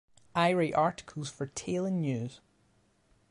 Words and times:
I 0.33 0.51
write 0.53 0.73
articles 0.73 1.29
for 1.29 1.45
Talon 1.45 2.01
News. 2.01 2.41